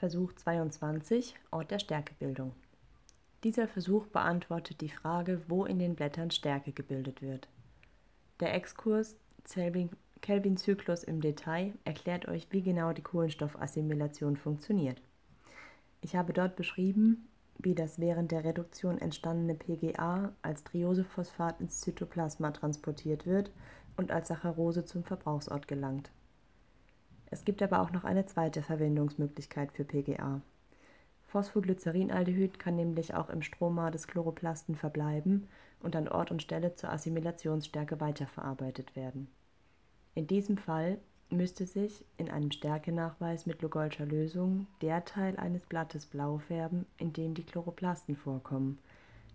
[0.00, 2.52] Versuch 22 Ort der Stärkebildung.
[3.44, 7.48] Dieser Versuch beantwortet die Frage, wo in den Blättern Stärke gebildet wird.
[8.40, 9.18] Der Exkurs
[10.22, 15.02] Kelvin-Zyklus im Detail erklärt euch, wie genau die Kohlenstoffassimilation funktioniert.
[16.00, 17.28] Ich habe dort beschrieben,
[17.58, 23.50] wie das während der Reduktion entstandene PGA als Triosephosphat ins Zytoplasma transportiert wird
[23.98, 26.10] und als Saccharose zum Verbrauchsort gelangt.
[27.30, 30.40] Es gibt aber auch noch eine zweite Verwendungsmöglichkeit für PGA.
[31.28, 35.46] Phosphoglycerinaldehyd kann nämlich auch im Stroma des Chloroplasten verbleiben
[35.80, 39.28] und an Ort und Stelle zur Assimilationsstärke weiterverarbeitet werden.
[40.16, 40.98] In diesem Fall
[41.30, 47.12] müsste sich in einem Stärkenachweis mit Lugolscher Lösung der Teil eines Blattes blau färben, in
[47.12, 48.78] dem die Chloroplasten vorkommen,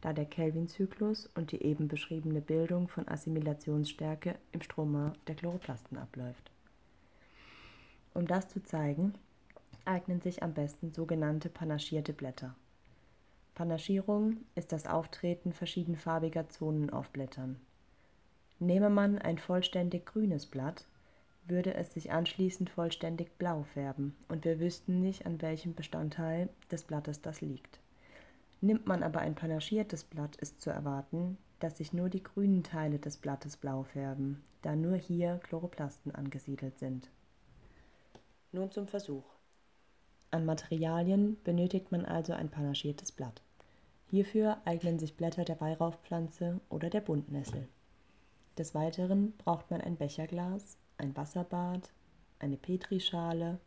[0.00, 6.53] da der Kelvin-Zyklus und die eben beschriebene Bildung von Assimilationsstärke im Stroma der Chloroplasten abläuft.
[8.14, 9.14] Um das zu zeigen,
[9.84, 12.54] eignen sich am besten sogenannte panaschierte Blätter.
[13.54, 17.60] Panaschierung ist das Auftreten verschiedenfarbiger Zonen auf Blättern.
[18.58, 20.86] Nehme man ein vollständig grünes Blatt,
[21.46, 26.84] würde es sich anschließend vollständig blau färben und wir wüssten nicht, an welchem Bestandteil des
[26.84, 27.78] Blattes das liegt.
[28.60, 32.98] Nimmt man aber ein panaschiertes Blatt, ist zu erwarten, dass sich nur die grünen Teile
[32.98, 37.10] des Blattes blau färben, da nur hier Chloroplasten angesiedelt sind.
[38.54, 39.24] Nun zum Versuch.
[40.30, 43.42] An Materialien benötigt man also ein panaschiertes Blatt.
[44.06, 47.66] Hierfür eignen sich Blätter der Weihrauchpflanze oder der Buntnessel.
[48.56, 51.90] Des Weiteren braucht man ein Becherglas, ein Wasserbad,
[52.38, 53.58] eine Petrischale,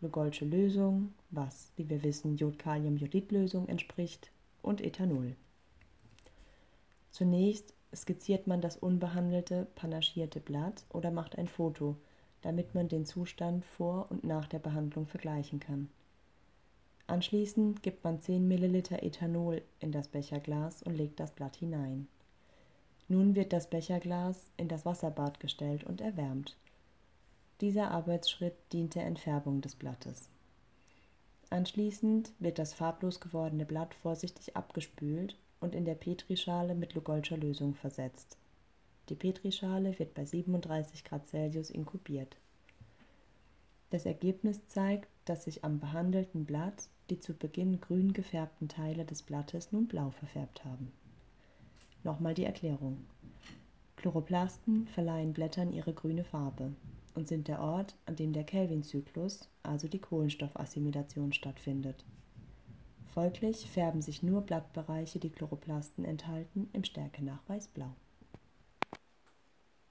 [0.00, 4.30] Lugolsche Lösung, was, wie wir wissen, Jod-Kalium-Jodid-Lösung entspricht,
[4.62, 5.34] und Ethanol.
[7.10, 11.96] Zunächst skizziert man das unbehandelte, panaschierte Blatt oder macht ein Foto,
[12.46, 15.88] damit man den Zustand vor und nach der Behandlung vergleichen kann.
[17.08, 22.06] Anschließend gibt man 10 ml Ethanol in das Becherglas und legt das Blatt hinein.
[23.08, 26.56] Nun wird das Becherglas in das Wasserbad gestellt und erwärmt.
[27.60, 30.28] Dieser Arbeitsschritt dient der Entfärbung des Blattes.
[31.50, 37.74] Anschließend wird das farblos gewordene Blatt vorsichtig abgespült und in der Petrischale mit Lugolscher Lösung
[37.74, 38.38] versetzt.
[39.08, 42.36] Die Petrischale wird bei 37 Grad Celsius inkubiert.
[43.90, 49.22] Das Ergebnis zeigt, dass sich am behandelten Blatt die zu Beginn grün gefärbten Teile des
[49.22, 50.90] Blattes nun blau verfärbt haben.
[52.02, 52.98] Nochmal die Erklärung.
[53.94, 56.72] Chloroplasten verleihen Blättern ihre grüne Farbe
[57.14, 62.04] und sind der Ort, an dem der Kelvin-Zyklus, also die Kohlenstoffassimilation, stattfindet.
[63.14, 67.94] Folglich färben sich nur Blattbereiche, die Chloroplasten enthalten, im Stärkenachweis blau